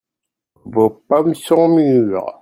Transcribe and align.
Vos 0.65 0.89
pommes 1.07 1.35
sont 1.35 1.67
mûres. 1.69 2.39